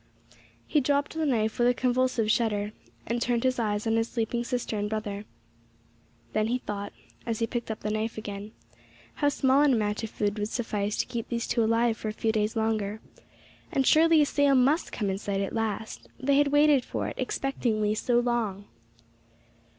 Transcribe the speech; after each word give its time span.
He 0.65 0.81
dropped 0.81 1.13
the 1.13 1.27
knife 1.27 1.59
with 1.59 1.67
a 1.67 1.75
convulsive 1.75 2.31
shudder, 2.31 2.71
and 3.05 3.21
turned 3.21 3.43
his 3.43 3.59
eyes 3.59 3.85
on 3.85 3.97
his 3.97 4.07
sleeping 4.09 4.43
sister 4.43 4.75
and 4.79 4.89
brother. 4.89 5.25
Then 6.33 6.47
he 6.47 6.57
thought, 6.57 6.91
as 7.23 7.37
he 7.37 7.45
picked 7.45 7.69
up 7.69 7.81
the 7.81 7.91
knife 7.91 8.17
again, 8.17 8.51
how 9.21 9.29
small 9.29 9.61
an 9.61 9.73
amount 9.73 10.01
of 10.03 10.09
food 10.09 10.39
would 10.39 10.49
suffice 10.49 10.97
to 10.97 11.05
keep 11.05 11.29
these 11.29 11.45
two 11.45 11.63
alive 11.63 11.97
for 11.97 12.07
a 12.07 12.13
few 12.13 12.31
days 12.31 12.55
longer, 12.55 12.99
and 13.71 13.85
surely 13.85 14.23
a 14.23 14.25
sail 14.25 14.55
must 14.55 14.91
come 14.91 15.11
in 15.11 15.19
sight 15.19 15.39
at 15.39 15.53
last; 15.53 16.09
they 16.19 16.37
had 16.37 16.47
waited 16.47 16.83
for 16.83 17.07
it, 17.07 17.17
expectingly, 17.19 17.93
so 17.95 18.19
long! 18.19 18.65